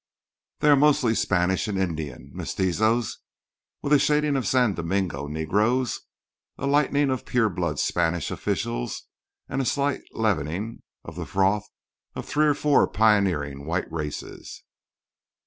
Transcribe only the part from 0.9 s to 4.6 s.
Spanish and Indian mestizos, with a shading of